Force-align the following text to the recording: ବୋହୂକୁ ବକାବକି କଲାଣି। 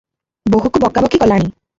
ବୋହୂକୁ 0.53 0.81
ବକାବକି 0.85 1.19
କଲାଣି। 1.25 1.47